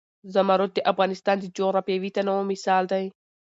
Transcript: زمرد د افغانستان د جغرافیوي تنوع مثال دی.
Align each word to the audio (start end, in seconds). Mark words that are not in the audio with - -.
زمرد 0.33 0.71
د 0.75 0.79
افغانستان 0.91 1.37
د 1.39 1.45
جغرافیوي 1.57 2.09
تنوع 2.15 2.41
مثال 2.51 2.83
دی. 2.91 3.05